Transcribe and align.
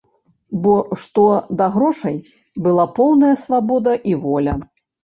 Бо, 0.63 0.71
што 1.01 1.25
да 1.61 1.69
грошай, 1.77 2.17
была 2.65 2.89
поўная 2.97 3.33
свабода 3.47 3.93
і 4.13 4.23
воля. 4.27 4.61